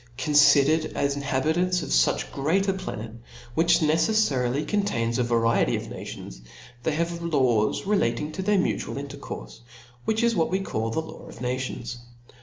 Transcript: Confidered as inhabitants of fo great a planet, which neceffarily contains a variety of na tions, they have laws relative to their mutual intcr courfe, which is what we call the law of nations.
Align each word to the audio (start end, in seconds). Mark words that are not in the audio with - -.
Confidered 0.17 0.85
as 0.95 1.15
inhabitants 1.15 1.83
of 1.83 1.93
fo 1.93 2.17
great 2.33 2.67
a 2.67 2.73
planet, 2.73 3.11
which 3.53 3.81
neceffarily 3.83 4.67
contains 4.67 5.19
a 5.19 5.23
variety 5.23 5.75
of 5.75 5.91
na 5.91 6.03
tions, 6.03 6.41
they 6.81 6.93
have 6.93 7.21
laws 7.21 7.85
relative 7.85 8.31
to 8.31 8.41
their 8.41 8.57
mutual 8.57 8.95
intcr 8.95 9.19
courfe, 9.19 9.59
which 10.05 10.23
is 10.23 10.35
what 10.35 10.49
we 10.49 10.59
call 10.59 10.89
the 10.89 11.01
law 11.03 11.27
of 11.27 11.39
nations. 11.39 11.99